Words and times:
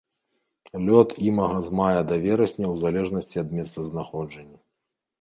Лёт 0.85 1.13
імага 1.27 1.59
з 1.69 1.75
мая 1.81 2.01
да 2.13 2.19
верасня 2.25 2.67
ў 2.73 2.83
залежнасці 2.87 3.35
ад 3.47 3.57
месцазнаходжання. 3.63 4.57